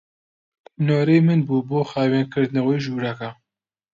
[0.85, 3.29] نۆرەی من بوو بۆ خاوێنکردنەوەی ژوورەکە.